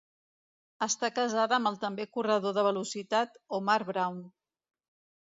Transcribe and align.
Està 0.85 1.09
casada 1.19 1.59
amb 1.59 1.71
el 1.71 1.77
també 1.85 2.07
corredor 2.17 2.57
de 2.59 2.65
velocitat 2.71 3.41
Omar 3.61 3.81
Brown. 3.95 4.23